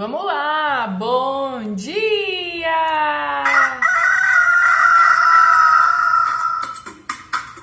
[0.00, 3.44] Vamos lá, bom dia!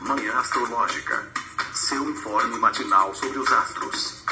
[0.01, 1.15] Manhã Astrológica.
[1.73, 4.23] Seu informe matinal sobre os astros.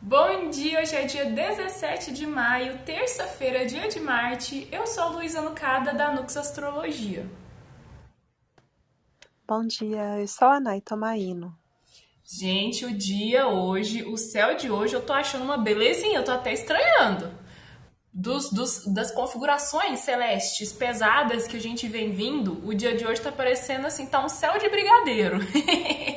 [0.00, 4.68] Bom dia, hoje é dia 17 de maio, terça-feira, dia de Marte.
[4.70, 7.28] Eu sou a Luísa Nucada da Nux Astrologia.
[9.48, 11.59] Bom dia, eu sou a Nay Tomaino.
[12.32, 16.30] Gente, o dia hoje, o céu de hoje, eu tô achando uma belezinha, eu tô
[16.30, 17.28] até estranhando.
[18.12, 23.20] Dos, dos, das configurações celestes pesadas que a gente vem vindo, o dia de hoje
[23.20, 25.38] tá parecendo assim, tá um céu de brigadeiro.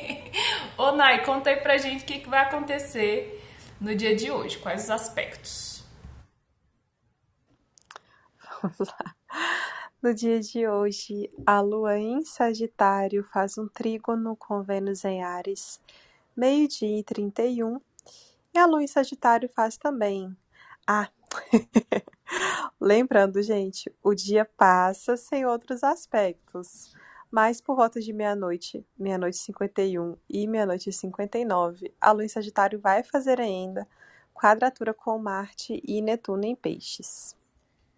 [0.78, 3.44] Ô Nai, conta aí pra gente o que, que vai acontecer
[3.80, 5.82] no dia de hoje, quais os aspectos.
[8.62, 9.14] Vamos lá.
[10.04, 15.80] No dia de hoje, a Lua em Sagitário faz um trígono com Vênus em Ares,
[16.36, 17.80] meio-dia e 31.
[18.52, 20.36] E a Lua em Sagitário faz também.
[20.86, 21.08] Ah,
[22.78, 26.94] lembrando, gente, o dia passa sem outros aspectos.
[27.30, 32.28] Mas por volta de meia-noite, meia-noite e 51 e meia-noite e 59, a Lua em
[32.28, 33.88] Sagitário vai fazer ainda
[34.34, 37.34] quadratura com Marte e Netuno em Peixes.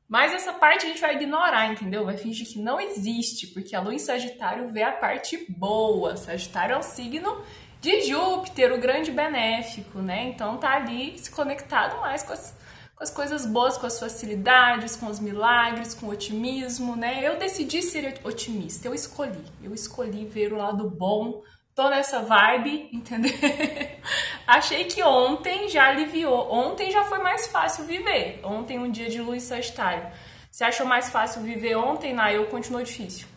[0.08, 2.04] Mas essa parte a gente vai ignorar, entendeu?
[2.04, 6.16] Vai fingir que não existe, porque a lua em Sagitário vê a parte boa.
[6.16, 7.42] Sagitário é o signo
[7.80, 10.24] de Júpiter, o grande benéfico, né?
[10.28, 12.56] Então tá ali se conectado mais com as,
[12.94, 17.26] com as coisas boas, com as facilidades, com os milagres, com o otimismo, né?
[17.26, 19.44] Eu decidi ser otimista, eu escolhi.
[19.60, 21.42] Eu escolhi ver o lado bom
[21.76, 23.30] tô nessa vibe, entendeu?
[24.48, 26.50] Achei que ontem já aliviou.
[26.50, 28.40] Ontem já foi mais fácil viver.
[28.42, 30.10] Ontem, um dia de luz sagitário.
[30.50, 33.28] Você achou mais fácil viver ontem, Nay, ou continuou difícil?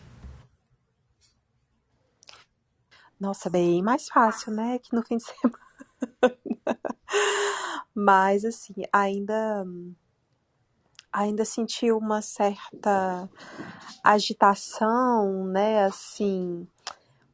[3.20, 4.78] Nossa, bem mais fácil, né?
[4.78, 6.38] Que no fim de semana.
[7.94, 9.66] Mas, assim, ainda.
[11.12, 13.28] Ainda senti uma certa
[14.02, 15.84] agitação, né?
[15.84, 16.66] Assim,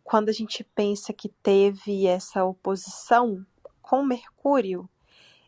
[0.06, 3.44] quando a gente pensa que teve essa oposição
[3.82, 4.88] com Mercúrio.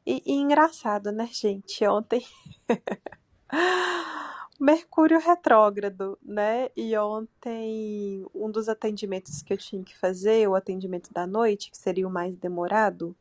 [0.04, 1.86] E, e engraçado, né, gente?
[1.86, 2.26] Ontem.
[4.58, 6.70] Mercúrio retrógrado, né?
[6.76, 11.78] E ontem, um dos atendimentos que eu tinha que fazer, o atendimento da noite, que
[11.78, 13.14] seria o mais demorado,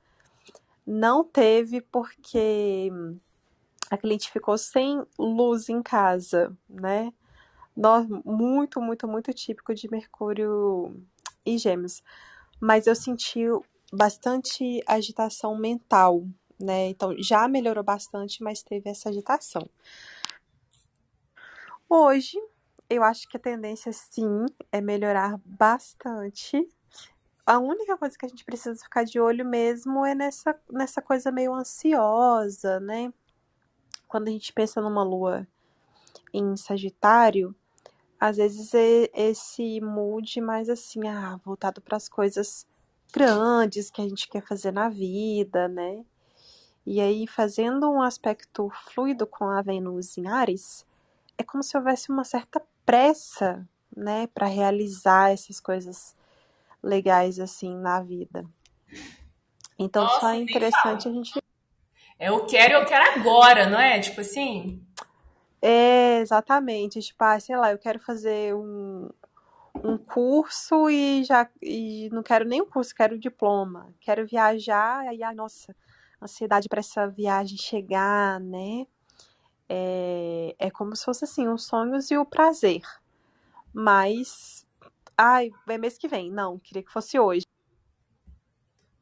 [0.84, 2.92] não teve porque
[3.92, 7.14] a cliente ficou sem luz em casa, né?
[8.26, 11.00] Muito, muito, muito típico de Mercúrio
[11.48, 12.04] e Gêmeos.
[12.60, 13.46] Mas eu senti
[13.92, 16.28] bastante agitação mental,
[16.60, 16.90] né?
[16.90, 19.68] Então já melhorou bastante, mas teve essa agitação.
[21.90, 22.38] Hoje,
[22.90, 26.68] eu acho que a tendência sim é melhorar bastante.
[27.46, 31.32] A única coisa que a gente precisa ficar de olho mesmo é nessa, nessa coisa
[31.32, 33.14] meio ansiosa, né?
[34.06, 35.48] Quando a gente pensa numa lua
[36.34, 37.56] em Sagitário,
[38.20, 42.66] às vezes é esse mood mais assim, ah, voltado para as coisas
[43.14, 46.04] grandes que a gente quer fazer na vida, né?
[46.86, 50.86] E aí, fazendo um aspecto fluido com a Vênus em Ares,
[51.38, 56.16] é como se houvesse uma certa pressa, né, para realizar essas coisas
[56.82, 58.46] legais assim na vida.
[59.78, 61.38] Então, Nossa, só é interessante a gente.
[62.18, 64.00] É eu quero, eu quero agora, não é?
[64.00, 64.82] Tipo assim.
[65.70, 67.02] É, exatamente.
[67.02, 69.10] Tipo, ah, sei lá, eu quero fazer um,
[69.84, 73.94] um curso e já e não quero nem o curso, quero o diploma.
[74.02, 75.76] Quero viajar, aí, a nossa,
[76.22, 78.88] ansiedade para essa viagem chegar, né?
[79.70, 82.82] É, é como se fosse assim, os sonhos e o prazer.
[83.74, 84.66] Mas,
[85.18, 86.32] ai, é mês que vem.
[86.32, 87.46] Não, queria que fosse hoje.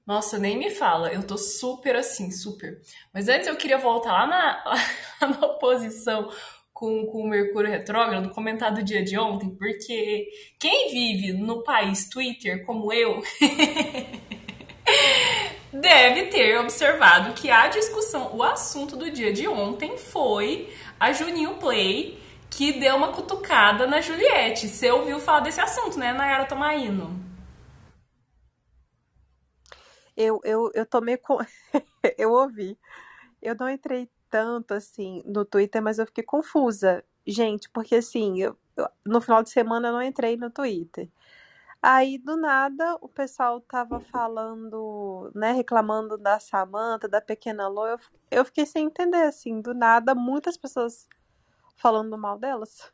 [0.06, 2.80] Nossa, nem me fala, eu tô super assim, super.
[3.12, 4.64] Mas antes eu queria voltar lá na,
[5.22, 6.30] lá na oposição
[6.72, 10.28] com, com o Mercúrio Retrógrado, comentar do dia de ontem, porque
[10.60, 13.24] quem vive no país Twitter como eu
[15.74, 20.70] deve ter observado que a discussão, o assunto do dia de ontem foi
[21.00, 22.20] a Juninho Play,
[22.50, 24.68] que deu uma cutucada na Juliette.
[24.68, 27.25] Você ouviu falar desse assunto, né, Nayara Tomaino?
[30.16, 31.38] Eu, eu, eu tomei com.
[32.18, 32.78] eu ouvi.
[33.42, 37.04] Eu não entrei tanto assim no Twitter, mas eu fiquei confusa.
[37.28, 41.10] Gente, porque assim, eu, eu, no final de semana eu não entrei no Twitter.
[41.82, 47.86] Aí, do nada, o pessoal tava falando, né, reclamando da Samantha, da pequena Lô.
[47.86, 48.00] Eu,
[48.32, 51.08] eu fiquei sem entender, assim, do nada, muitas pessoas
[51.76, 52.92] falando mal delas.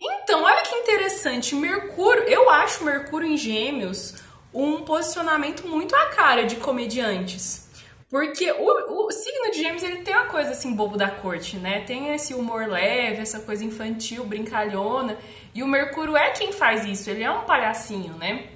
[0.00, 1.54] Então, olha que interessante.
[1.56, 4.22] Mercúrio, eu acho Mercúrio em Gêmeos
[4.54, 7.68] um posicionamento muito à cara de comediantes.
[8.08, 11.80] Porque o, o signo de Gêmeos ele tem uma coisa assim bobo da corte, né?
[11.80, 15.18] Tem esse humor leve, essa coisa infantil, brincalhona.
[15.52, 18.46] E o Mercúrio é quem faz isso, ele é um palhacinho, né?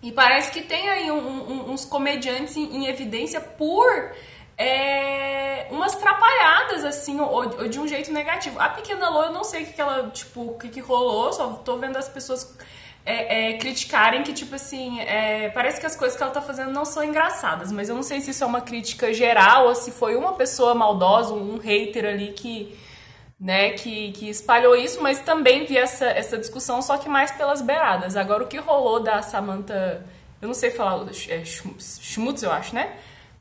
[0.00, 4.12] E parece que tem aí um, um, uns comediantes em, em evidência por
[4.56, 8.60] é, umas trapalhadas, assim, ou, ou, de um jeito negativo.
[8.60, 11.32] A Pequena Lô, eu não sei o que, que ela, tipo, o que, que rolou,
[11.32, 12.56] só tô vendo as pessoas
[13.04, 16.70] é, é, criticarem que, tipo assim, é, parece que as coisas que ela tá fazendo
[16.70, 19.90] não são engraçadas, mas eu não sei se isso é uma crítica geral ou se
[19.90, 22.76] foi uma pessoa maldosa, um hater ali que,
[23.38, 27.62] né, que, que espalhou isso, mas também vi essa, essa discussão, só que mais pelas
[27.62, 28.16] beiradas.
[28.16, 30.04] Agora, o que rolou da Samantha,
[30.40, 32.96] eu não sei falar, é, Schmutz, eu acho, né?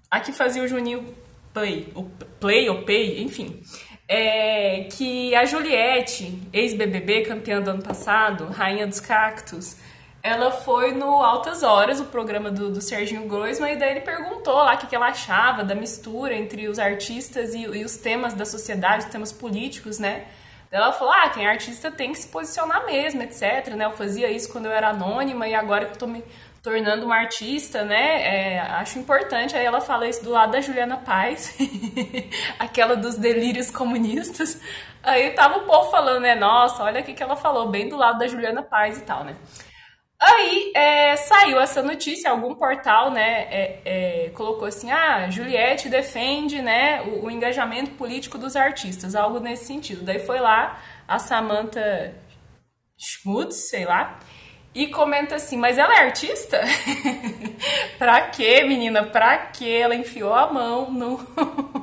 [0.10, 1.14] A que fazia o Juninho
[1.54, 2.04] Play, o
[2.40, 3.62] Play ou Pay, enfim.
[4.12, 9.78] É, que a Juliette, ex-BBB, campeã do ano passado, rainha dos cactos,
[10.24, 14.56] ela foi no Altas Horas, o programa do, do Serginho Groisman, e daí ele perguntou
[14.56, 18.34] lá o que, que ela achava da mistura entre os artistas e, e os temas
[18.34, 20.26] da sociedade, os temas políticos, né?
[20.72, 23.86] Ela falou, ah, quem é artista tem que se posicionar mesmo, etc, né?
[23.86, 26.24] Eu fazia isso quando eu era anônima e agora que eu tô me
[26.62, 28.56] tornando uma artista, né?
[28.56, 29.56] É, acho importante.
[29.56, 31.58] Aí ela fala isso do lado da Juliana Paz,
[32.60, 34.62] aquela dos delírios comunistas.
[35.02, 36.36] Aí tava o povo falando, né?
[36.36, 39.36] Nossa, olha o que ela falou, bem do lado da Juliana Paz e tal, né?
[40.22, 46.62] Aí é, saiu essa notícia, algum portal, né, é, é, colocou assim, ah, Juliette defende,
[46.62, 50.04] né, o, o, engajamento político dos artistas, algo nesse sentido.
[50.04, 50.78] Daí foi lá
[51.08, 52.14] a Samantha
[52.98, 54.20] Schmutz, sei lá,
[54.74, 56.60] e comenta assim, mas ela é artista?
[57.98, 59.04] pra quê, menina?
[59.04, 59.80] Pra quê?
[59.82, 61.20] Ela enfiou a mão no...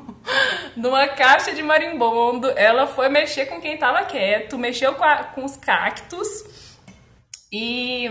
[0.76, 5.44] numa caixa de marimbondo, ela foi mexer com quem tava quieto, mexeu com, a, com
[5.44, 6.44] os cactos
[7.52, 8.10] e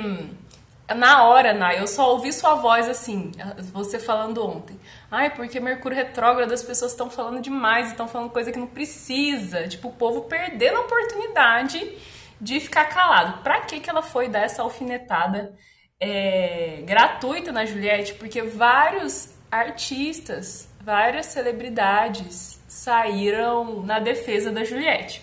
[0.93, 3.31] na hora, Nai, eu só ouvi sua voz assim,
[3.73, 4.79] você falando ontem.
[5.09, 9.67] Ai, porque Mercúrio retrógrado, as pessoas estão falando demais, estão falando coisa que não precisa.
[9.67, 11.97] Tipo, o povo perdendo a oportunidade
[12.39, 13.41] de ficar calado.
[13.43, 15.55] Pra que, que ela foi dar essa alfinetada
[15.99, 18.13] é, gratuita na Juliette?
[18.15, 25.21] Porque vários artistas, várias celebridades saíram na defesa da Juliette.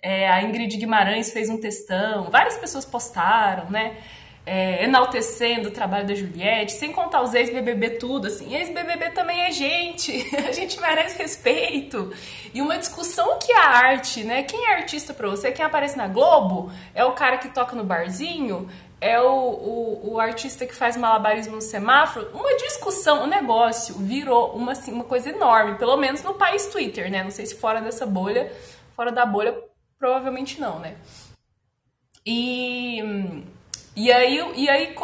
[0.00, 3.96] É, a Ingrid Guimarães fez um textão, várias pessoas postaram, né?
[4.50, 9.50] É, enaltecendo o trabalho da Juliette, sem contar os ex-BBB tudo, assim, ex-BBB também é
[9.50, 10.10] gente,
[10.48, 12.10] a gente merece respeito.
[12.54, 14.42] E uma discussão que a arte, né?
[14.44, 15.52] Quem é artista pra você?
[15.52, 16.72] Quem aparece na Globo?
[16.94, 18.70] É o cara que toca no barzinho?
[19.00, 22.30] É o, o, o artista que faz malabarismo no semáforo?
[22.32, 27.10] Uma discussão, um negócio virou uma, assim, uma coisa enorme, pelo menos no país Twitter,
[27.10, 27.22] né?
[27.22, 28.50] Não sei se fora dessa bolha,
[28.96, 29.54] fora da bolha
[29.98, 30.96] Provavelmente não, né?
[32.24, 33.02] E,
[33.98, 34.94] e aí, e aí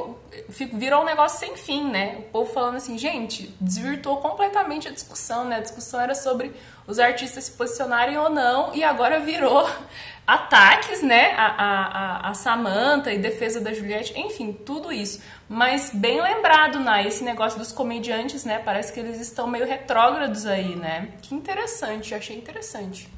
[0.73, 2.19] virou um negócio sem fim, né?
[2.19, 5.57] O povo falando assim, gente, desvirtuou completamente a discussão, né?
[5.57, 6.53] A discussão era sobre
[6.87, 9.69] os artistas se posicionarem ou não, e agora virou
[10.25, 11.33] ataques, né?
[11.33, 15.21] A, a, a Samantha e defesa da Juliette, enfim, tudo isso.
[15.49, 17.05] Mas bem lembrado, né?
[17.05, 18.61] Esse negócio dos comediantes, né?
[18.61, 21.15] Parece que eles estão meio retrógrados aí, né?
[21.21, 23.13] Que interessante, achei interessante.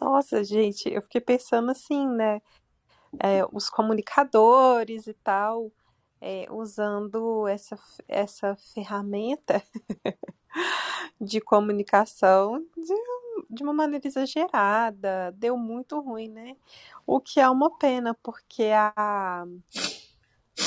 [0.00, 2.40] Nossa, gente, eu fiquei pensando assim, né?
[3.20, 5.70] É, os comunicadores e tal,
[6.20, 9.62] é, usando essa, essa ferramenta
[11.20, 12.94] de comunicação de,
[13.50, 16.56] de uma maneira exagerada, deu muito ruim, né?
[17.06, 19.44] O que é uma pena, porque a.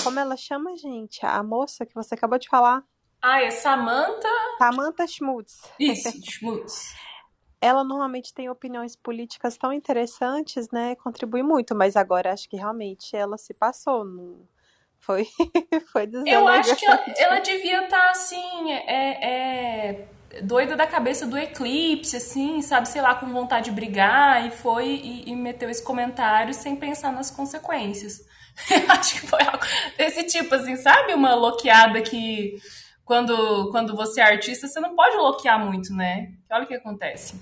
[0.03, 1.25] Como ela chama, gente?
[1.25, 2.83] A moça que você acabou de falar?
[3.21, 4.29] Ah, é Samantha.
[4.59, 5.71] Samantha Schmutz.
[5.79, 6.93] Isso, Schmutz
[7.61, 10.95] ela normalmente tem opiniões políticas tão interessantes, né?
[10.95, 14.03] Contribui muito, mas agora acho que realmente ela se passou.
[14.03, 14.47] Não...
[14.99, 15.27] Foi,
[15.91, 20.07] foi Eu acho que ela, ela devia estar tá, assim, é, é,
[20.41, 24.85] doida da cabeça do eclipse, assim, sabe, sei lá, com vontade de brigar, e foi
[24.85, 28.25] e, e meteu esse comentário sem pensar nas consequências.
[28.69, 29.63] Eu acho que foi algo
[29.97, 31.13] desse tipo, assim, sabe?
[31.13, 32.55] Uma loqueada que
[33.07, 36.33] quando, quando você é artista, você não pode bloquear muito, né?
[36.51, 37.41] Olha o que acontece.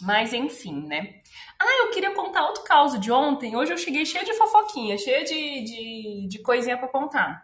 [0.00, 1.20] Mas enfim, né?
[1.60, 3.54] Ah, eu queria contar outro caso de ontem.
[3.54, 7.42] Hoje eu cheguei cheia de fofoquinha, cheia de, de, de coisinha para contar.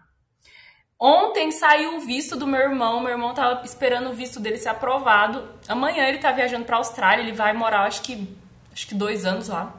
[0.98, 2.98] Ontem saiu o visto do meu irmão.
[3.00, 5.46] Meu irmão tava esperando o visto dele ser aprovado.
[5.68, 7.22] Amanhã ele tá viajando pra Austrália.
[7.22, 8.26] Ele vai morar, acho que,
[8.72, 9.76] acho que dois anos lá.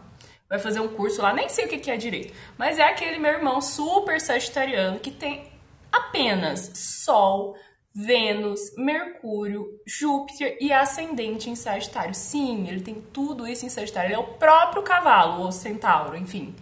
[0.48, 1.34] Vai fazer um curso lá.
[1.34, 2.34] Nem sei o que, que é direito.
[2.60, 5.49] Mas é aquele meu irmão super sagitariano que tem
[5.92, 7.56] apenas Sol,
[7.94, 12.14] Vênus, Mercúrio, Júpiter e ascendente em Sagitário.
[12.14, 14.08] Sim, ele tem tudo isso em Sagitário.
[14.08, 16.56] Ele é o próprio cavalo, ou centauro, enfim.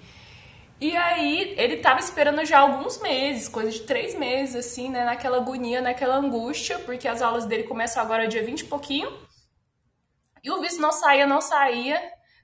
[0.80, 5.04] E aí ele tava esperando já alguns meses, coisa de três meses, assim, né?
[5.06, 9.12] Naquela agonia, naquela angústia, porque as aulas dele começam agora dia 20 e pouquinho.
[10.44, 12.00] E o visto não saía, não saía.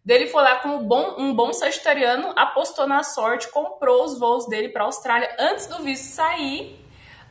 [0.05, 4.67] Dele foi lá como bom, um bom sagitariano, apostou na sorte, comprou os voos dele
[4.67, 6.83] para a Austrália antes do visto sair.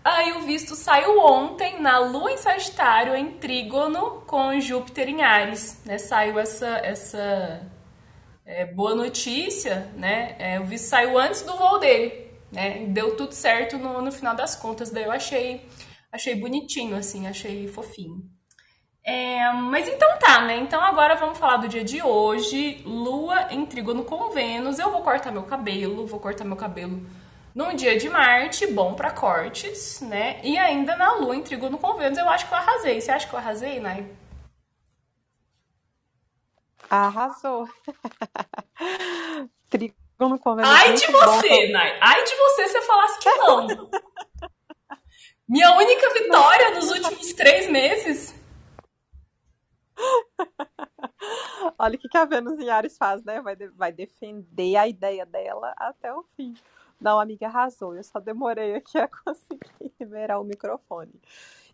[0.02, 5.82] Aí o visto saiu ontem na Lua em Sagitário, em Trígono, com Júpiter em Ares.
[5.84, 5.98] Né?
[5.98, 7.70] Saiu essa, essa
[8.44, 10.34] é, boa notícia, né?
[10.38, 12.86] É, o visto saiu antes do voo dele, né?
[12.88, 14.90] Deu tudo certo no, no final das contas.
[14.90, 15.68] Daí eu achei,
[16.10, 18.28] achei bonitinho, assim, achei fofinho.
[19.04, 20.56] É, mas então tá, né?
[20.56, 22.82] Então agora vamos falar do dia de hoje.
[22.84, 24.78] Lua em trígono com Vênus.
[24.78, 27.04] Eu vou cortar meu cabelo, vou cortar meu cabelo
[27.54, 30.40] num dia de Marte, bom para cortes, né?
[30.42, 33.00] E ainda na Lua em trígono com Vênus, eu acho que eu arrasei.
[33.00, 34.06] Você acha que eu arrasei, Nai?
[36.88, 37.68] Arrasou.
[39.68, 40.70] trígono com Vênus.
[40.70, 41.72] Ai de você, bom.
[41.72, 41.98] Nai.
[42.00, 43.66] Ai de você se eu falasse que não.
[45.48, 48.41] Minha única vitória nos últimos três meses
[51.78, 53.40] Olha o que, que a Vênus em Ares faz, né?
[53.40, 56.54] Vai, de, vai defender a ideia dela até o fim.
[57.00, 57.94] Não, amiga, arrasou.
[57.96, 61.12] Eu só demorei aqui a conseguir liberar o microfone.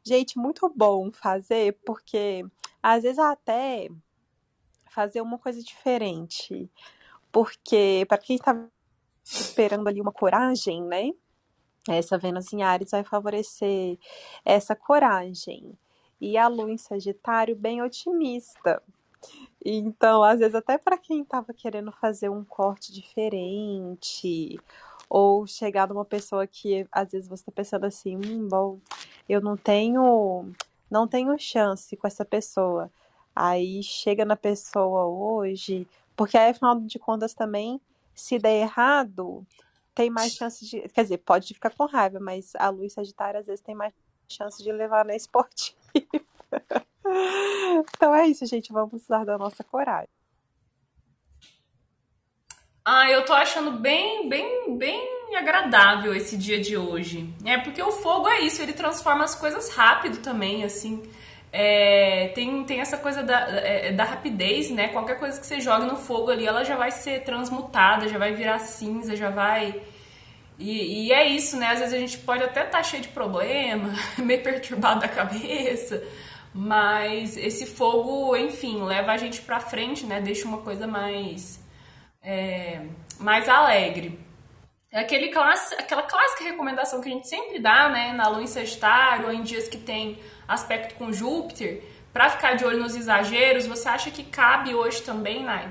[0.02, 2.44] Gente, muito bom fazer, porque
[2.82, 3.88] às vezes até
[4.88, 6.70] fazer uma coisa diferente.
[7.30, 8.66] Porque, para quem está
[9.22, 11.10] esperando ali uma coragem, né?
[11.88, 13.98] Essa Vênus em Ares vai favorecer
[14.44, 15.78] essa coragem
[16.20, 18.82] e a lua em Sagitário bem otimista.
[19.64, 24.58] Então, às vezes, até para quem estava querendo fazer um corte diferente,
[25.08, 28.78] ou chegar numa pessoa que às vezes você está pensando assim, hum, bom,
[29.28, 30.50] eu não tenho,
[30.90, 32.90] não tenho chance com essa pessoa.
[33.34, 37.80] Aí chega na pessoa hoje, porque aí, afinal de contas também,
[38.14, 39.46] se der errado,
[39.94, 43.46] tem mais chance de, quer dizer, pode ficar com raiva, mas a luz Sagitário às
[43.46, 43.94] vezes tem mais
[44.28, 45.77] chance de levar na esportiva.
[47.94, 48.72] então é isso, gente.
[48.72, 50.08] Vamos usar da nossa coragem.
[52.84, 57.28] Ah, eu tô achando bem, bem, bem agradável esse dia de hoje.
[57.44, 61.02] É porque o fogo é isso, ele transforma as coisas rápido também, assim.
[61.52, 64.88] É, tem, tem essa coisa da, é, da rapidez, né?
[64.88, 68.32] Qualquer coisa que você joga no fogo ali, ela já vai ser transmutada, já vai
[68.32, 69.82] virar cinza, já vai
[70.58, 71.68] e, e, é isso, né?
[71.68, 76.02] Às vezes a gente pode até estar tá cheio de problema, meio perturbado da cabeça,
[76.52, 80.20] mas esse fogo, enfim, leva a gente pra frente, né?
[80.20, 81.60] Deixa uma coisa mais,
[82.22, 82.80] é,
[83.20, 84.18] mais alegre.
[84.90, 88.12] É aquele classe, aquela clássica recomendação que a gente sempre dá, né?
[88.12, 92.64] Na lua em Sagitário, ou em dias que tem aspecto com Júpiter, para ficar de
[92.64, 95.68] olho nos exageros, você acha que cabe hoje também, Nai?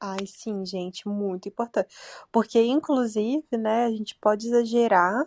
[0.00, 1.94] Ai, sim, gente, muito importante.
[2.30, 5.26] Porque, inclusive, né, a gente pode exagerar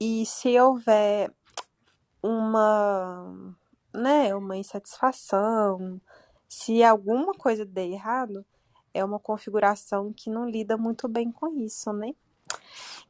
[0.00, 1.32] e se houver
[2.22, 3.54] uma,
[3.92, 6.00] né, uma insatisfação,
[6.48, 8.44] se alguma coisa der errado,
[8.92, 12.14] é uma configuração que não lida muito bem com isso, né?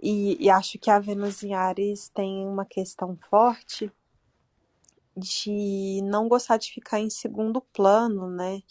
[0.03, 3.93] E, e acho que a Vênus em Ares tem uma questão forte
[5.17, 8.63] de não gostar de ficar em segundo plano, né?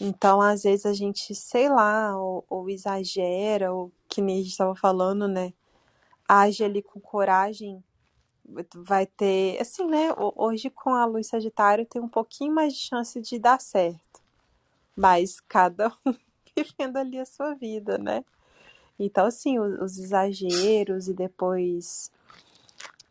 [0.00, 4.52] Então, às vezes a gente, sei lá, ou, ou exagera, ou que nem a gente
[4.52, 5.52] estava falando, né?
[6.28, 7.82] Age ali com coragem,
[8.74, 10.14] vai ter, assim, né?
[10.36, 14.22] Hoje com a luz Sagitário tem um pouquinho mais de chance de dar certo.
[14.96, 16.14] Mas cada um
[16.56, 18.24] vivendo ali a sua vida, né?
[18.98, 22.10] Então, assim, os, os exageros e depois.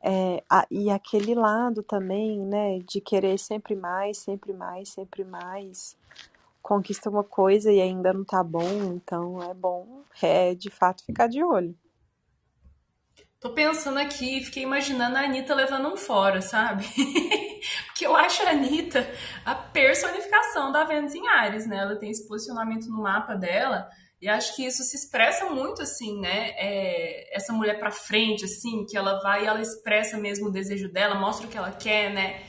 [0.01, 2.79] É, a, e aquele lado também, né?
[2.79, 5.97] De querer sempre mais, sempre mais, sempre mais
[6.61, 11.27] conquista uma coisa e ainda não tá bom, então é bom, é de fato ficar
[11.27, 11.75] de olho.
[13.39, 16.83] Tô pensando aqui, fiquei imaginando a Anitta levando um fora, sabe?
[17.85, 19.07] Porque eu acho a Anitta
[19.45, 21.77] a personificação da Vênus em Ares, né?
[21.77, 23.87] Ela tem esse posicionamento no mapa dela
[24.19, 26.49] e acho que isso se expressa muito assim, né?
[26.57, 30.91] É, essa mulher pra frente, assim, que ela vai e ela expressa mesmo o desejo
[30.91, 32.41] dela, mostra o que ela quer, né?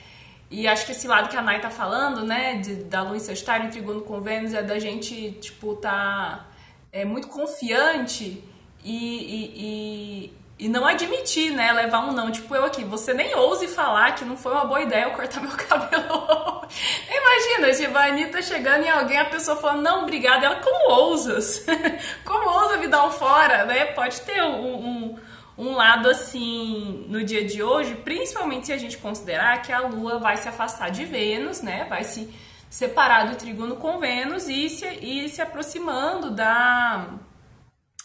[0.50, 3.20] E acho que esse lado que a Nai tá falando, né, de, da lua em
[3.20, 6.46] Sagitário em Trigono com Vênus, é da gente, tipo, tá
[6.90, 8.42] é, muito confiante
[8.82, 12.30] e, e, e, e, não admitir, né, levar um não.
[12.30, 15.42] Tipo, eu aqui, você nem ouse falar que não foi uma boa ideia eu cortar
[15.42, 16.66] meu cabelo.
[17.10, 20.46] Imagina, tipo, a Anitta chegando em alguém, a pessoa falando, não, obrigada.
[20.46, 21.66] Ela, como ousas?
[22.24, 23.84] como ousa me dar um fora, né?
[23.86, 25.18] Pode ter um, um
[25.58, 30.20] um lado assim no dia de hoje, principalmente se a gente considerar que a Lua
[30.20, 31.84] vai se afastar de Vênus, né?
[31.86, 32.32] Vai se
[32.70, 37.08] separado o trígono com Vênus e se, e se aproximando da,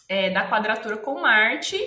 [0.10, 1.77] é, da quadratura com Marte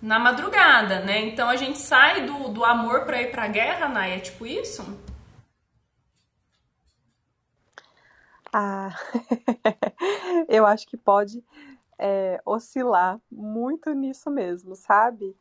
[0.00, 1.26] na madrugada, né?
[1.26, 4.46] Então a gente sai do, do amor para ir para a guerra, Naya, é tipo
[4.46, 4.98] isso?
[8.50, 8.96] Ah,
[10.48, 11.44] eu acho que pode
[11.98, 15.36] é, oscilar muito nisso mesmo, sabe?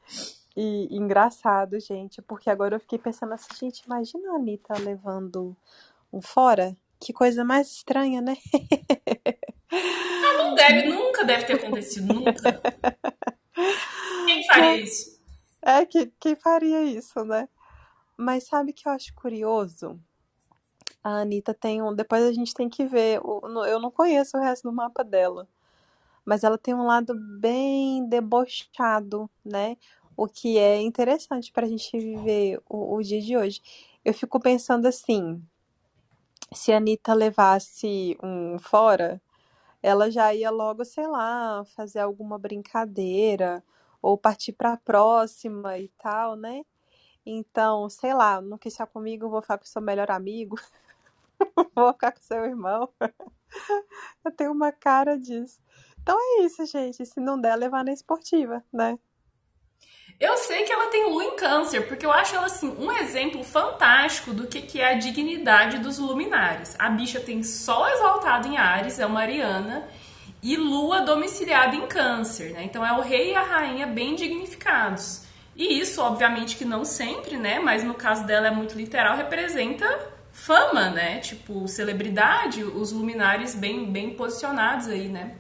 [0.56, 5.56] E engraçado, gente, porque agora eu fiquei pensando assim, gente, imagina a Anitta levando
[6.12, 6.76] um fora.
[7.00, 8.38] Que coisa mais estranha, né?
[9.72, 12.62] Ah, não deve, nunca deve ter acontecido, nunca.
[14.26, 15.20] Quem faria isso?
[15.62, 17.50] É, que, quem faria isso, né?
[18.16, 20.00] Mas sabe que eu acho curioso?
[21.04, 21.94] A Anitta tem um.
[21.94, 23.20] Depois a gente tem que ver.
[23.68, 25.48] Eu não conheço o resto do mapa dela.
[26.26, 29.78] Mas ela tem um lado bem debochado, né?
[30.18, 33.62] O que é interessante para a gente viver o, o dia de hoje.
[34.04, 35.42] Eu fico pensando assim:
[36.54, 39.22] se a Anitta levasse um fora,
[39.84, 43.64] ela já ia logo, sei lá, fazer alguma brincadeira
[44.02, 46.64] ou partir para a próxima e tal, né?
[47.26, 50.58] Então, sei lá, não quis ficar comigo, vou ficar com seu melhor amigo,
[51.76, 52.90] vou ficar com seu irmão.
[54.24, 55.60] Eu tenho uma cara disso.
[56.06, 57.04] Então é isso, gente.
[57.04, 59.00] Se não der, levar na esportiva, né?
[60.20, 63.44] Eu sei que ela tem lua em câncer, porque eu acho ela assim um exemplo
[63.44, 66.76] fantástico do que, que é a dignidade dos luminares.
[66.78, 69.90] A bicha tem sol exaltado em Ares, é uma ariana,
[70.44, 72.64] e lua domiciliada em câncer, né?
[72.64, 75.24] Então é o rei e a rainha bem dignificados.
[75.56, 77.58] E isso, obviamente, que não sempre, né?
[77.60, 81.18] Mas no caso dela é muito literal, representa fama, né?
[81.18, 85.36] Tipo, celebridade, os luminares bem, bem posicionados aí, né?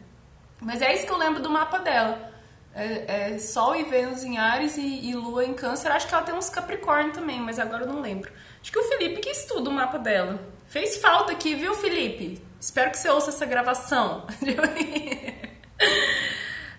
[0.65, 2.33] Mas é isso que eu lembro do mapa dela.
[2.73, 5.91] É, é Sol e Vênus em Ares e, e, Lua em Câncer.
[5.91, 8.33] Acho que ela tem uns Capricórnio também, mas agora eu não lembro.
[8.59, 10.39] Acho que o Felipe que estuda o mapa dela.
[10.65, 12.43] Fez falta aqui, viu, Felipe?
[12.59, 14.25] Espero que você ouça essa gravação.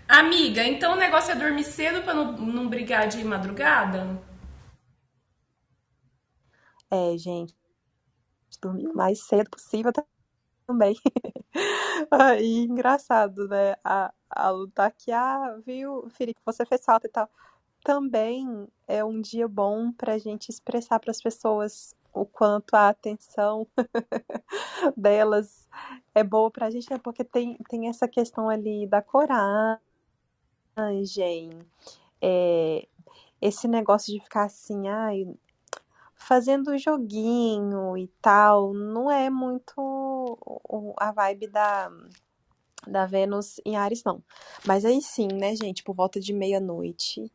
[0.09, 4.21] Amiga, então o negócio é dormir cedo para não, não brigar de madrugada?
[6.91, 7.55] É, gente.
[8.61, 9.93] Dormir o mais cedo possível
[10.67, 10.97] também.
[12.41, 13.77] e engraçado, né?
[13.85, 17.29] A, a aqui, ah, viu, Felipe, você fez falta e tal.
[17.85, 22.89] Também é um dia bom para a gente expressar para as pessoas o quanto a
[22.89, 23.67] atenção
[24.97, 25.69] delas
[26.15, 26.99] é boa para a gente, né?
[26.99, 29.79] Porque tem, tem essa questão ali da coragem,
[32.21, 32.89] é,
[33.41, 35.29] esse negócio de ficar assim, ai,
[36.15, 39.81] fazendo joguinho e tal, não é muito
[40.99, 41.91] a vibe da,
[42.87, 44.23] da Vênus em Ares, não.
[44.65, 47.31] Mas aí sim, né, gente, por volta de meia-noite,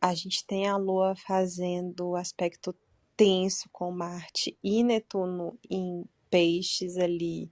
[0.00, 2.74] a gente tem a Lua fazendo aspecto
[3.16, 7.50] tenso com Marte e Netuno em peixes ali.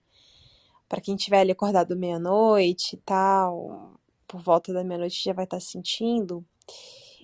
[0.89, 5.57] Para quem tiver ali acordado meia-noite e tal, por volta da meia-noite já vai estar
[5.57, 6.47] tá sentindo.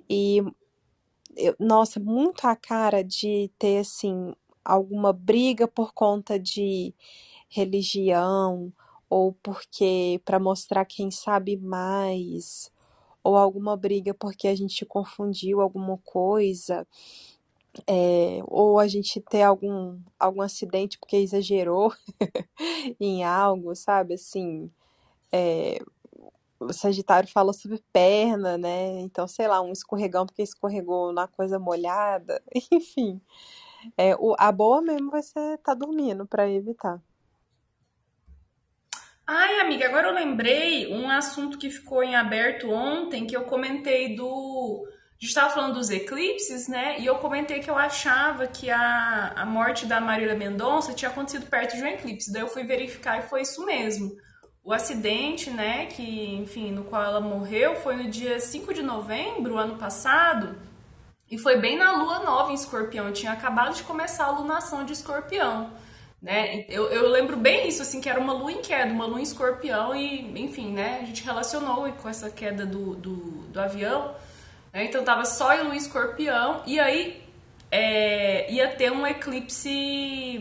[0.08, 0.42] E
[1.36, 6.94] eu, nossa, muito a cara de ter assim alguma briga por conta de
[7.52, 8.72] religião
[9.08, 12.72] ou porque para mostrar quem sabe mais
[13.22, 16.86] ou alguma briga porque a gente confundiu alguma coisa
[17.86, 21.92] é, ou a gente ter algum algum acidente porque exagerou
[23.00, 24.14] em algo, sabe?
[24.14, 24.70] Assim,
[25.32, 25.78] é,
[26.60, 29.00] o Sagitário fala sobre perna, né?
[29.00, 33.20] Então, sei lá, um escorregão porque escorregou na coisa molhada, enfim.
[33.96, 37.02] É, o, a boa mesmo vai ser estar tá dormindo para evitar.
[39.26, 44.16] Ai, amiga, agora eu lembrei um assunto que ficou em aberto ontem, que eu comentei
[44.16, 44.84] do.
[44.86, 46.98] A gente estava falando dos eclipses, né?
[46.98, 51.46] E eu comentei que eu achava que a, a morte da Marília Mendonça tinha acontecido
[51.46, 52.32] perto de um eclipse.
[52.32, 54.12] Daí eu fui verificar e foi isso mesmo.
[54.64, 59.58] O acidente, né, que, enfim, no qual ela morreu foi no dia 5 de novembro,
[59.58, 60.56] ano passado,
[61.30, 63.12] e foi bem na lua nova em Escorpião.
[63.12, 65.72] Tinha acabado de começar a lunação de Escorpião,
[66.22, 66.64] né?
[66.68, 69.24] Eu, eu lembro bem isso, assim, que era uma lua em queda, uma lua em
[69.24, 73.16] Escorpião, e, enfim, né, a gente relacionou com essa queda do, do,
[73.48, 74.14] do avião,
[74.72, 74.84] né?
[74.84, 77.22] Então tava só em lua em Escorpião, e aí
[77.72, 80.40] é, ia ter um eclipse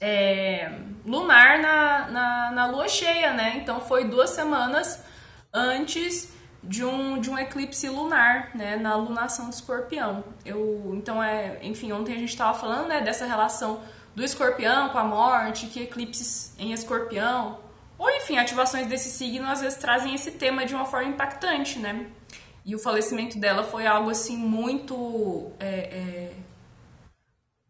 [0.00, 0.72] é,
[1.04, 3.58] lunar na, na, na, lua cheia, né?
[3.62, 5.04] Então foi duas semanas
[5.52, 8.76] antes de um, de um eclipse lunar, né?
[8.76, 10.22] Na lunação do escorpião.
[10.44, 13.80] Eu, então, é, enfim, ontem a gente estava falando né, dessa relação
[14.14, 17.58] do escorpião com a morte, que eclipses em escorpião,
[17.98, 22.06] ou enfim, ativações desse signo às vezes trazem esse tema de uma forma impactante, né?
[22.64, 25.50] E o falecimento dela foi algo assim muito.
[25.58, 26.32] É, é,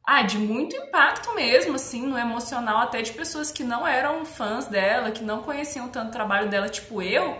[0.05, 4.66] ah, de muito impacto mesmo, assim, no emocional, até de pessoas que não eram fãs
[4.66, 7.38] dela, que não conheciam tanto o trabalho dela, tipo eu,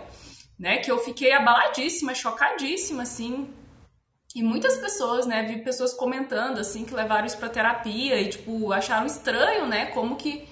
[0.63, 0.77] né?
[0.77, 3.53] Que eu fiquei abaladíssima, chocadíssima, assim.
[4.33, 5.43] E muitas pessoas, né?
[5.43, 9.87] Vi pessoas comentando, assim, que levaram isso pra terapia e, tipo, acharam estranho, né?
[9.87, 10.47] Como que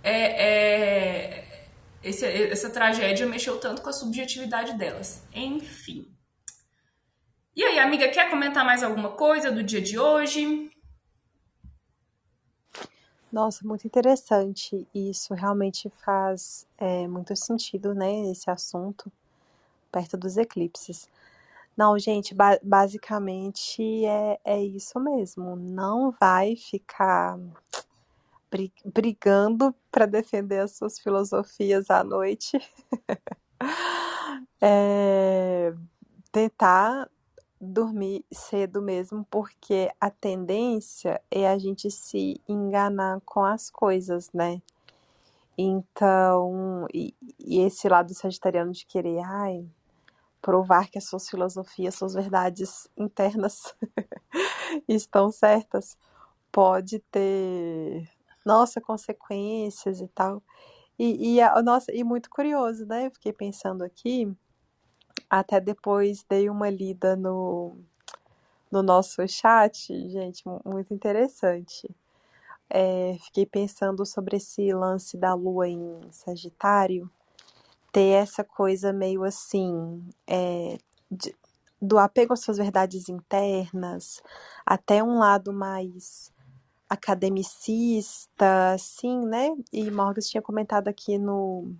[0.00, 1.66] é, é,
[2.04, 5.24] esse, essa tragédia mexeu tanto com a subjetividade delas.
[5.34, 6.06] Enfim.
[7.56, 10.70] E aí, amiga, quer comentar mais alguma coisa do dia de hoje?
[13.32, 14.86] Nossa, muito interessante.
[14.94, 18.30] Isso realmente faz é, muito sentido, né?
[18.30, 19.10] Esse assunto
[19.90, 21.08] perto dos eclipses.
[21.76, 25.54] Não, gente, ba basicamente é, é isso mesmo.
[25.56, 27.38] Não vai ficar
[28.84, 32.58] brigando para defender as suas filosofias à noite.
[34.60, 35.72] é,
[36.32, 37.08] tentar
[37.60, 44.62] dormir cedo mesmo, porque a tendência é a gente se enganar com as coisas, né?
[45.56, 49.66] Então, e, e esse lado sagitariano de querer, ai,
[50.48, 53.76] provar que as suas filosofias, suas verdades internas
[54.88, 55.94] estão certas,
[56.50, 58.08] pode ter,
[58.46, 60.42] nossa, consequências e tal.
[60.98, 63.10] E, e, nossa, e muito curioso, né?
[63.10, 64.34] Fiquei pensando aqui
[65.28, 67.76] até depois dei uma lida no,
[68.72, 71.94] no nosso chat, gente, muito interessante.
[72.70, 77.10] É, fiquei pensando sobre esse lance da lua em Sagitário,
[77.92, 80.78] ter essa coisa meio assim, é,
[81.10, 81.34] de,
[81.80, 84.22] do apego às suas verdades internas,
[84.66, 86.32] até um lado mais
[86.88, 89.54] academicista, assim, né?
[89.72, 91.72] E Morgan tinha comentado aqui no,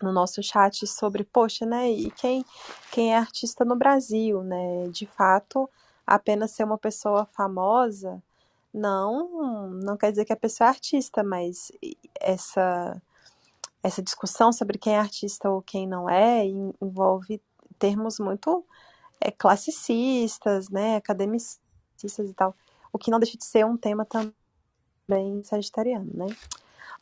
[0.00, 2.44] no nosso chat sobre, poxa, né, e quem,
[2.92, 4.88] quem é artista no Brasil, né?
[4.90, 5.68] De fato,
[6.06, 8.22] apenas ser uma pessoa famosa
[8.72, 11.72] não não quer dizer que a pessoa é artista, mas
[12.20, 13.00] essa
[13.82, 17.42] essa discussão sobre quem é artista ou quem não é envolve
[17.78, 18.64] termos muito
[19.20, 22.54] é, classicistas, né, academicistas e tal,
[22.92, 26.26] o que não deixa de ser um tema também sagitariano, né?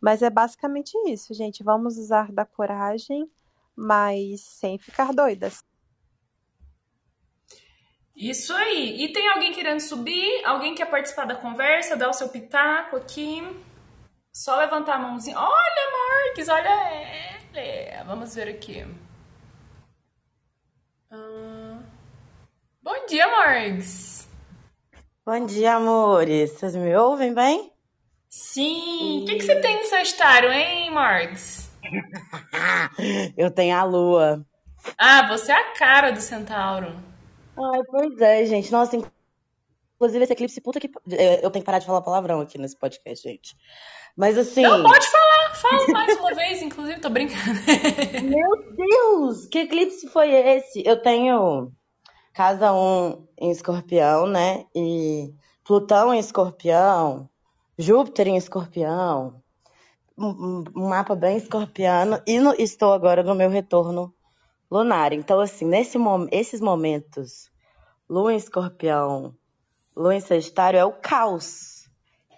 [0.00, 1.64] Mas é basicamente isso, gente.
[1.64, 3.28] Vamos usar da coragem,
[3.74, 5.64] mas sem ficar doidas.
[8.14, 9.04] Isso aí.
[9.04, 10.44] E tem alguém querendo subir?
[10.44, 11.96] Alguém quer participar da conversa?
[11.96, 13.42] Dar o seu pitaco aqui?
[14.38, 15.36] Só levantar a mãozinha.
[15.36, 16.70] Olha, Marques, olha
[17.58, 18.04] ela.
[18.04, 18.86] Vamos ver aqui.
[21.10, 21.80] Ah,
[22.80, 24.28] bom dia, Marques.
[25.26, 26.52] Bom dia, amores.
[26.52, 27.72] Vocês me ouvem bem?
[28.28, 29.22] Sim.
[29.22, 31.72] O que, que você tem no Sagitário, hein, Margs?
[33.36, 34.46] Eu tenho a Lua.
[34.96, 36.94] Ah, você é a cara do Centauro.
[37.56, 38.70] Ai, pois é, gente.
[38.70, 38.96] Nossa,
[39.98, 40.90] inclusive esse eclipse, puta que.
[41.10, 43.56] É, eu tenho que parar de falar palavrão aqui nesse podcast, gente.
[44.16, 44.62] Mas assim.
[44.62, 45.54] Não, pode falar.
[45.54, 47.60] Fala mais uma vez, inclusive, tô brincando.
[48.24, 49.46] Meu Deus!
[49.46, 50.82] Que eclipse foi esse?
[50.86, 51.72] Eu tenho
[52.32, 54.64] casa 1 em escorpião, né?
[54.74, 55.34] E
[55.64, 57.28] Plutão em escorpião.
[57.80, 59.40] Júpiter em escorpião,
[60.18, 64.12] um, um mapa bem escorpiano, e no, estou agora no meu retorno
[64.68, 65.12] lunar.
[65.12, 65.96] Então, assim, nesse,
[66.32, 67.48] esses momentos,
[68.10, 69.32] lua em escorpião,
[69.98, 71.90] lua em sagitário, é o caos.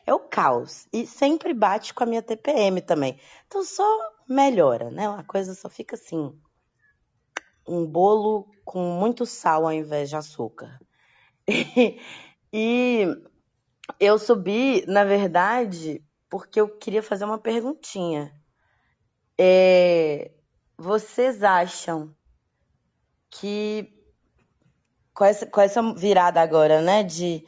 [0.07, 0.89] É o caos.
[0.91, 3.21] E sempre bate com a minha TPM também.
[3.47, 3.85] Então, só
[4.27, 5.07] melhora, né?
[5.07, 6.35] A coisa só fica assim,
[7.69, 10.81] um bolo com muito sal ao invés de açúcar.
[12.53, 13.07] e
[13.99, 18.33] eu subi, na verdade, porque eu queria fazer uma perguntinha.
[19.39, 20.31] É,
[20.79, 22.15] vocês acham
[23.31, 24.00] que
[25.15, 27.45] com essa, com essa virada agora, né, de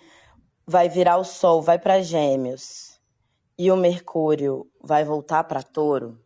[0.67, 3.01] vai virar o Sol, vai para Gêmeos
[3.59, 6.19] e o Mercúrio vai voltar para Touro,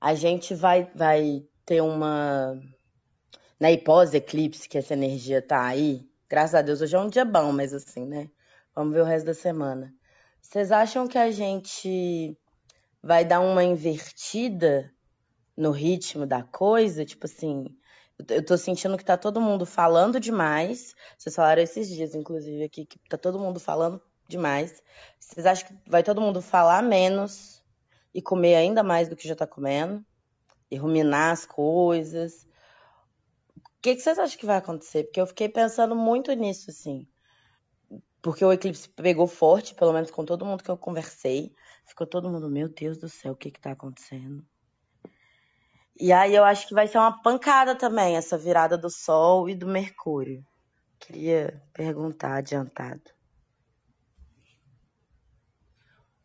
[0.00, 2.60] a gente vai, vai ter uma
[3.58, 6.06] na né, pós-eclipse que essa energia tá aí.
[6.28, 8.28] Graças a Deus hoje é um dia bom, mas assim, né?
[8.74, 9.94] Vamos ver o resto da semana.
[10.42, 12.36] Vocês acham que a gente
[13.02, 14.92] vai dar uma invertida
[15.56, 17.04] no ritmo da coisa?
[17.04, 17.74] Tipo assim,
[18.28, 20.94] eu tô sentindo que tá todo mundo falando demais.
[21.18, 24.82] Vocês falaram esses dias, inclusive, aqui, que tá todo mundo falando demais.
[25.18, 27.62] Vocês acham que vai todo mundo falar menos
[28.14, 30.04] e comer ainda mais do que já tá comendo?
[30.70, 32.46] E ruminar as coisas?
[33.56, 35.04] O que, que vocês acham que vai acontecer?
[35.04, 37.06] Porque eu fiquei pensando muito nisso, assim
[38.24, 41.54] porque o eclipse pegou forte, pelo menos com todo mundo que eu conversei.
[41.84, 44.42] Ficou todo mundo, meu Deus do céu, o que que tá acontecendo?
[45.98, 49.54] E aí eu acho que vai ser uma pancada também, essa virada do Sol e
[49.54, 50.44] do Mercúrio.
[50.98, 53.02] Queria perguntar adiantado.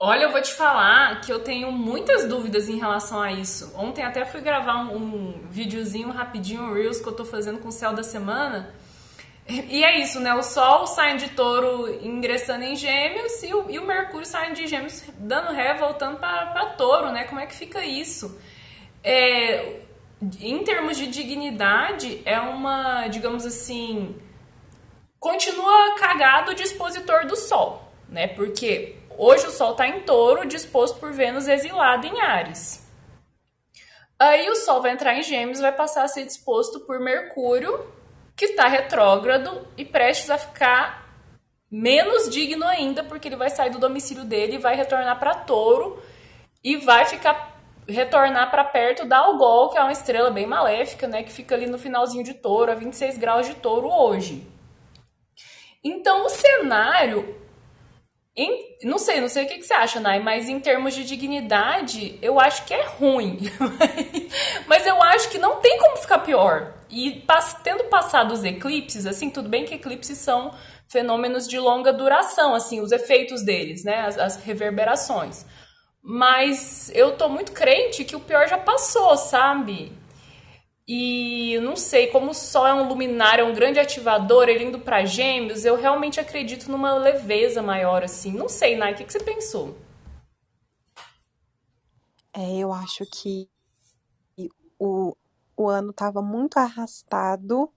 [0.01, 3.73] Olha, eu vou te falar que eu tenho muitas dúvidas em relação a isso.
[3.75, 7.67] Ontem até fui gravar um, um videozinho rapidinho, um Reels que eu tô fazendo com
[7.67, 8.73] o céu da semana.
[9.45, 10.33] E é isso, né?
[10.33, 14.67] O Sol saindo de touro ingressando em gêmeos e o, e o Mercúrio saindo de
[14.67, 17.25] gêmeos dando ré, voltando para touro, né?
[17.25, 18.39] Como é que fica isso?
[19.03, 19.81] É,
[20.41, 24.15] em termos de dignidade, é uma, digamos assim,
[25.19, 28.27] continua cagado o dispositor do Sol, né?
[28.27, 32.85] Porque hoje o Sol está em touro, disposto por Vênus exilado em Ares.
[34.17, 37.87] Aí o Sol vai entrar em Gêmeos, vai passar a ser disposto por Mercúrio,
[38.35, 41.09] que está retrógrado e prestes a ficar
[41.71, 46.01] menos digno ainda, porque ele vai sair do domicílio dele e vai retornar para Touro
[46.63, 47.58] e vai ficar
[47.89, 51.65] retornar para perto da Algol, que é uma estrela bem maléfica, né, que fica ali
[51.65, 54.47] no finalzinho de Touro, a 26 graus de Touro hoje.
[55.83, 57.39] Então, o cenário
[58.41, 61.03] em, não sei, não sei o que, que, você acha, Nai, mas em termos de
[61.03, 63.37] dignidade, eu acho que é ruim.
[64.65, 66.73] mas eu acho que não tem como ficar pior.
[66.89, 67.25] E
[67.63, 70.53] tendo passado os eclipses, assim, tudo bem que eclipses são
[70.87, 75.45] fenômenos de longa duração, assim, os efeitos deles, né, as, as reverberações.
[76.01, 79.91] Mas eu tô muito crente que o pior já passou, sabe?
[80.87, 84.79] E não sei, como o Sol é um luminário, é um grande ativador, ele indo
[84.79, 88.31] para Gêmeos, eu realmente acredito numa leveza maior, assim.
[88.31, 89.77] Não sei, Nai, o que, que você pensou?
[92.33, 93.47] É, eu acho que
[94.79, 95.15] o,
[95.55, 97.69] o ano estava muito arrastado,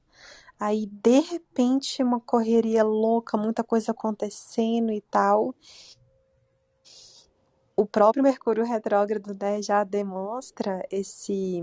[0.58, 5.54] aí de repente uma correria louca, muita coisa acontecendo e tal.
[7.76, 11.62] O próprio Mercúrio retrógrado né, já demonstra esse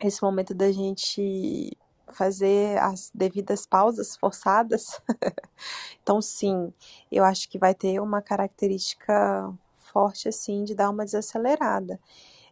[0.00, 1.76] esse momento da gente
[2.08, 5.00] fazer as devidas pausas forçadas.
[6.02, 6.72] então, sim,
[7.12, 12.00] eu acho que vai ter uma característica forte, assim, de dar uma desacelerada.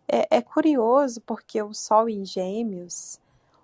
[0.09, 3.21] É, é curioso porque o Sol em Gêmeos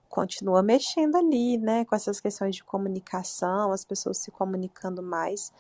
[0.09, 5.53] continua mexendo ali, né, com essas questões de comunicação, as pessoas se comunicando mais,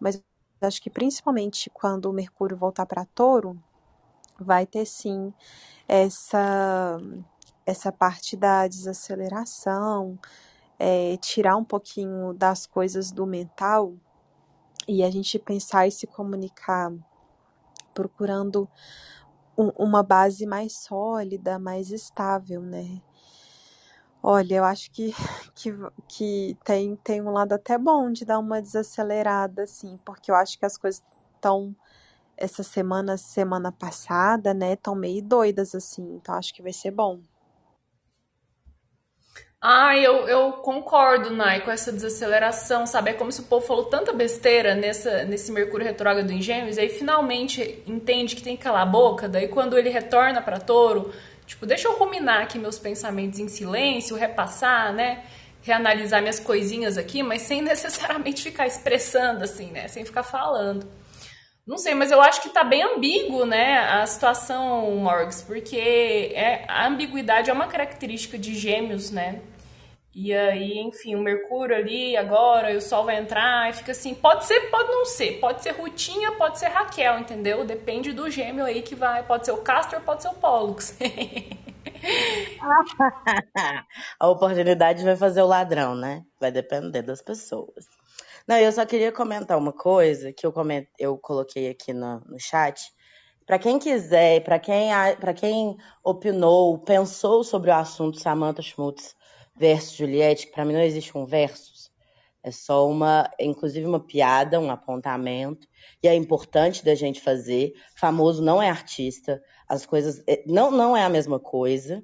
[0.00, 0.22] mas
[0.60, 3.58] acho que principalmente quando o Mercúrio voltar para Touro,
[4.38, 5.32] vai ter sim
[5.86, 6.98] essa
[7.66, 10.18] essa parte da desaceleração,
[10.78, 13.94] é, tirar um pouquinho das coisas do mental
[14.86, 16.90] e a gente pensar e se comunicar
[17.92, 18.66] procurando
[19.56, 23.02] um, uma base mais sólida, mais estável, né?
[24.22, 25.12] Olha, eu acho que,
[25.54, 25.72] que,
[26.08, 30.58] que tem, tem um lado até bom de dar uma desacelerada, assim, porque eu acho
[30.58, 31.02] que as coisas
[31.34, 31.74] estão,
[32.36, 37.20] essa semana, semana passada, né, estão meio doidas, assim, então acho que vai ser bom.
[39.60, 43.10] Ah, eu, eu concordo, Nai, com essa desaceleração, sabe?
[43.10, 46.88] É como se o povo falou tanta besteira nessa, nesse Mercúrio retrógrado em Gêmeos, aí
[46.88, 51.12] finalmente entende que tem que calar a boca, daí quando ele retorna para Touro,
[51.48, 55.24] tipo, deixa eu ruminar aqui meus pensamentos em silêncio, repassar, né?
[55.62, 59.88] Reanalisar minhas coisinhas aqui, mas sem necessariamente ficar expressando, assim, né?
[59.88, 60.86] Sem ficar falando.
[61.66, 66.64] Não sei, mas eu acho que tá bem ambíguo, né, a situação, Morgs, porque é,
[66.66, 69.42] a ambiguidade é uma característica de gêmeos, né?
[70.20, 74.16] E aí, enfim, o Mercúrio ali agora, e o Sol vai entrar, e fica assim,
[74.16, 77.64] pode ser, pode não ser, pode ser Rutinha, pode ser Raquel, entendeu?
[77.64, 80.98] Depende do gêmeo aí que vai, pode ser o Castor, pode ser o Pollux.
[84.18, 86.24] a oportunidade vai fazer o ladrão, né?
[86.40, 87.86] Vai depender das pessoas.
[88.44, 90.86] Não, eu só queria comentar uma coisa que eu, coment...
[90.98, 92.92] eu coloquei aqui no, no chat.
[93.46, 99.16] Para quem quiser, para quem, pra quem opinou, pensou sobre o assunto Samantha Schmutz
[99.58, 101.90] versus Juliette, que para mim não existe um versus,
[102.42, 105.68] é só uma, inclusive uma piada, um apontamento,
[106.02, 107.74] e é importante da gente fazer.
[107.94, 112.02] Famoso não é artista, as coisas é, não, não é a mesma coisa.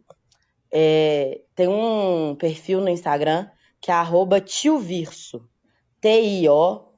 [0.71, 3.49] É, tem um perfil no Instagram
[3.81, 5.49] que é arroba tiovirso.
[6.01, 6.93] T-I-O-V-I-R-S-O,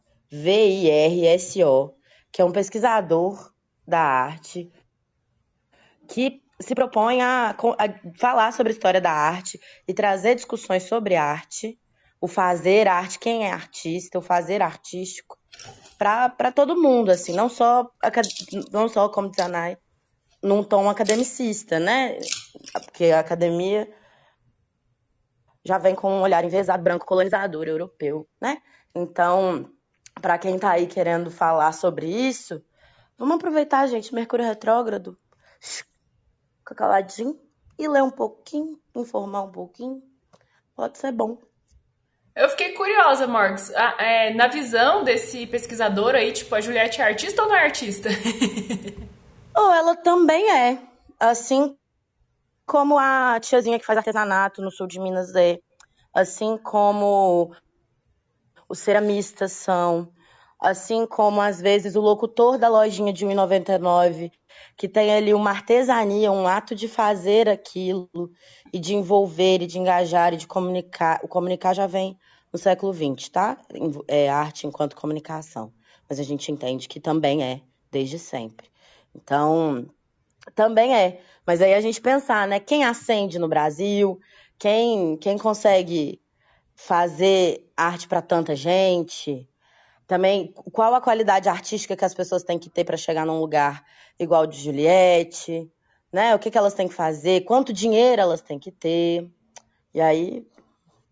[2.32, 3.52] que é um pesquisador
[3.86, 4.72] da arte
[6.08, 11.14] que se propõe a, a, falar sobre a história da arte e trazer discussões sobre
[11.14, 11.78] arte,
[12.20, 15.38] o fazer arte, quem é artista, o fazer artístico,
[15.98, 17.90] para todo mundo, assim, não só,
[18.72, 19.48] não só como diz a
[20.42, 22.18] num tom academicista, né?
[22.84, 23.88] Porque a academia
[25.64, 28.58] já vem com um olhar envezado, branco colonizador europeu, né?
[28.94, 29.70] Então,
[30.20, 32.62] para quem está aí querendo falar sobre isso,
[33.18, 35.18] vamos aproveitar, gente, Mercúrio retrógrado,
[36.66, 37.38] fica caladinho
[37.78, 40.02] e ler um pouquinho, informar um pouquinho.
[40.74, 41.38] Pode ser bom.
[42.34, 43.72] Eu fiquei curiosa, Morgs.
[43.74, 47.64] Ah, é, na visão desse pesquisador aí, tipo, a Juliette é artista ou não é
[47.64, 48.08] artista?
[49.56, 50.78] oh, ela também é.
[51.18, 51.78] Assim
[52.66, 55.58] como a tiazinha que faz artesanato no sul de Minas é.
[56.12, 57.54] Assim como
[58.68, 60.12] os ceramistas são.
[60.60, 64.32] Assim como, às vezes, o locutor da lojinha de 1,99
[64.76, 68.08] que tem ali uma artesania, um ato de fazer aquilo
[68.72, 71.20] e de envolver e de engajar e de comunicar.
[71.22, 72.18] O comunicar já vem
[72.52, 73.58] no século XX, tá?
[74.06, 75.72] É arte enquanto comunicação.
[76.08, 78.68] Mas a gente entende que também é, desde sempre.
[79.14, 79.86] Então,
[80.54, 81.20] também é.
[81.46, 82.60] Mas aí a gente pensar, né?
[82.60, 84.20] Quem acende no Brasil?
[84.58, 86.20] Quem, quem consegue
[86.74, 89.48] fazer arte para tanta gente?
[90.06, 93.84] Também, qual a qualidade artística que as pessoas têm que ter para chegar num lugar
[94.18, 95.68] igual de Juliette?
[96.12, 96.34] Né?
[96.34, 97.44] O que, que elas têm que fazer?
[97.44, 99.28] Quanto dinheiro elas têm que ter?
[99.92, 100.46] E aí,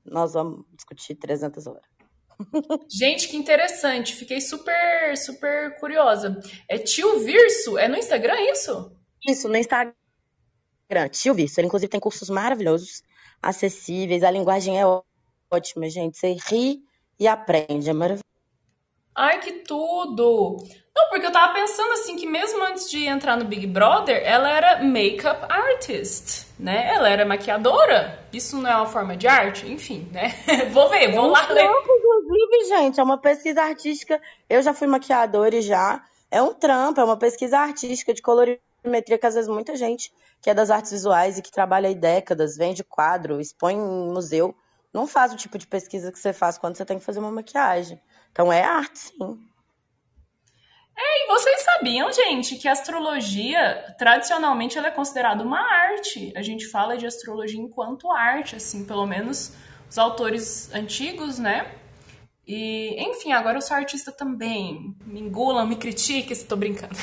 [0.05, 1.83] nós vamos discutir 300 horas.
[2.89, 4.15] Gente, que interessante.
[4.15, 6.41] Fiquei super, super curiosa.
[6.69, 7.77] É Tio Virso?
[7.79, 8.93] É no Instagram isso?
[9.27, 9.95] Isso, no Instagram.
[11.11, 11.59] Tio Virso.
[11.59, 13.03] Ele, inclusive, tem cursos maravilhosos,
[13.43, 14.23] acessíveis.
[14.23, 14.85] A linguagem é
[15.51, 16.19] ótima, gente.
[16.19, 16.83] Você ri
[17.19, 17.91] e aprende.
[17.91, 18.24] É maravilhoso.
[19.15, 20.57] Ai, que tudo!
[20.97, 24.51] Não, porque eu tava pensando assim que mesmo antes de entrar no Big Brother, ela
[24.51, 26.93] era makeup artist, né?
[26.95, 28.21] Ela era maquiadora.
[28.33, 29.67] Isso não é uma forma de arte?
[29.67, 30.35] Enfim, né?
[30.73, 31.65] vou ver, vou lá ler.
[31.65, 34.21] Inclusive, gente, é uma pesquisa artística.
[34.49, 36.05] Eu já fui maquiadora e já.
[36.31, 40.13] É um trampo, é uma pesquisa artística de colorimetria que às vezes muita gente
[40.45, 44.55] que é das artes visuais e que trabalha aí décadas, vende quadro, expõe em museu,
[44.93, 47.33] não faz o tipo de pesquisa que você faz quando você tem que fazer uma
[47.33, 47.99] maquiagem.
[48.35, 49.39] Então é arte, sim.
[50.97, 56.33] É, e vocês sabiam, gente, que a astrologia, tradicionalmente, ela é considerada uma arte.
[56.37, 59.53] A gente fala de astrologia enquanto arte, assim, pelo menos
[59.89, 61.71] os autores antigos, né?
[62.45, 64.97] E, enfim, agora eu sou artista também.
[65.07, 66.95] Me engulam, me critiquem se tô brincando.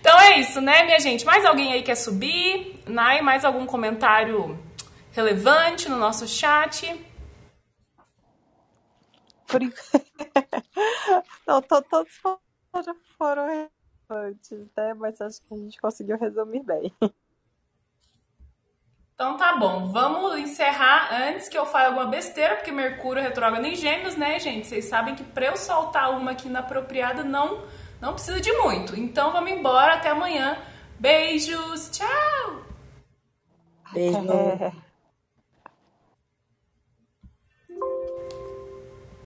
[0.00, 1.24] então é isso, né, minha gente?
[1.24, 2.80] Mais alguém aí quer subir?
[2.86, 4.56] Nai, mais algum comentário
[5.10, 7.11] relevante no nosso chat?
[9.52, 9.60] Por
[11.46, 14.94] Não, to, todos foram, foram relevantes, né?
[14.94, 16.92] Mas acho que a gente conseguiu resumir bem.
[19.14, 23.76] Então tá bom, vamos encerrar antes que eu fale alguma besteira, porque Mercúrio retrógrado em
[23.76, 24.66] Gêmeos, né, gente?
[24.66, 27.62] Vocês sabem que para eu soltar uma aqui na apropriada não
[28.00, 28.98] não precisa de muito.
[28.98, 30.58] Então vamos embora, até amanhã.
[30.98, 32.64] Beijos, tchau.
[33.92, 34.18] Beijo.